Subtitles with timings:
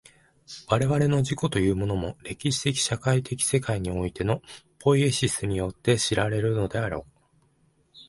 [0.67, 4.41] 我々の自己というものも、歴史的社会的世界においての
[4.79, 7.19] ポイエシスによって知られるのであろう。